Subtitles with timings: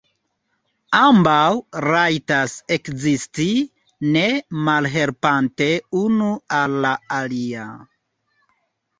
[0.99, 1.41] Ambaŭ
[1.85, 3.45] rajtas ekzisti,
[4.15, 4.23] ne
[4.69, 5.67] malhelpante
[6.01, 6.31] unu
[6.61, 7.67] al la alia.